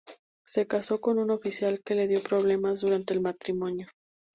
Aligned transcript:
Se 0.47 0.65
casó 0.65 0.99
con 0.99 1.19
un 1.19 1.29
oficial 1.29 1.83
que 1.83 1.93
le 1.93 2.07
dio 2.07 2.23
problemas 2.23 2.81
durante 2.81 3.13
el 3.13 3.21
matrimonio. 3.21 3.85